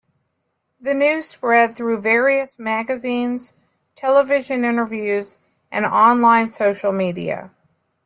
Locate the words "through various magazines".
1.77-3.53